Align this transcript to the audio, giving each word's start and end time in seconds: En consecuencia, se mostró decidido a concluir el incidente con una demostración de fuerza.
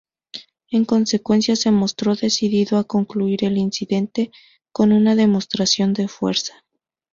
En 0.71 0.83
consecuencia, 0.85 1.55
se 1.55 1.69
mostró 1.69 2.15
decidido 2.15 2.79
a 2.79 2.85
concluir 2.85 3.45
el 3.45 3.59
incidente 3.59 4.31
con 4.71 4.93
una 4.93 5.13
demostración 5.13 5.93
de 5.93 6.07
fuerza. 6.07 6.65